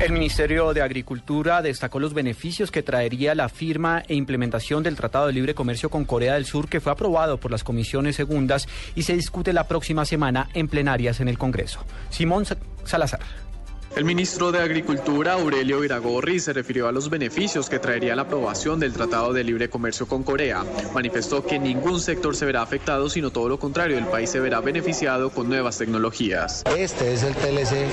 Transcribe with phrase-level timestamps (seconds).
[0.00, 5.26] El Ministerio de Agricultura destacó los beneficios que traería la firma e implementación del Tratado
[5.26, 9.02] de Libre Comercio con Corea del Sur, que fue aprobado por las comisiones segundas y
[9.02, 11.80] se discute la próxima semana en plenarias en el Congreso.
[12.10, 12.44] Simón
[12.84, 13.47] Salazar.
[13.96, 18.78] El ministro de Agricultura, Aurelio Iragorri, se refirió a los beneficios que traería la aprobación
[18.78, 20.64] del Tratado de Libre Comercio con Corea.
[20.94, 24.60] Manifestó que ningún sector se verá afectado, sino todo lo contrario, el país se verá
[24.60, 26.62] beneficiado con nuevas tecnologías.
[26.76, 27.88] Este es el TLC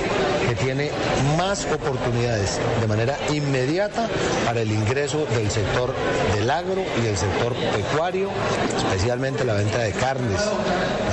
[0.48, 0.90] que tiene
[1.36, 4.08] más oportunidades de manera inmediata
[4.44, 5.92] para el ingreso del sector
[6.36, 8.30] del agro y el sector pecuario,
[8.76, 10.40] especialmente la venta de carnes,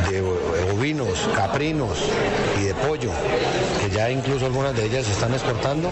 [0.10, 0.22] de
[0.74, 1.98] ovinos, caprinos
[2.62, 3.12] y de pollo,
[3.94, 5.92] ya incluso algunas de ellas se están exportando,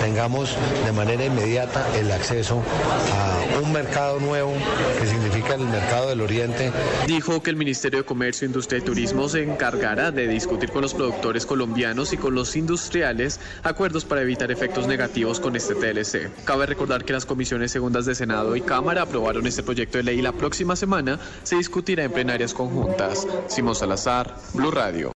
[0.00, 2.62] tengamos de manera inmediata el acceso
[3.12, 4.52] a un mercado nuevo
[5.00, 6.72] que significa el mercado del Oriente.
[7.06, 10.94] Dijo que el Ministerio de Comercio, Industria y Turismo se encargará de discutir con los
[10.94, 16.30] productores colombianos y con los industriales acuerdos para evitar efectos negativos con este TLC.
[16.44, 20.18] Cabe recordar que las comisiones segundas de Senado y Cámara aprobaron este proyecto de ley
[20.18, 23.26] y la próxima semana se discutirá en plenarias conjuntas.
[23.48, 25.12] Simón Salazar, Blue Radio.